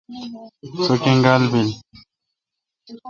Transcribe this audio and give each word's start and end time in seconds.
سو 0.85 0.93
کنگال 1.03 1.43
بیل۔ 1.51 1.69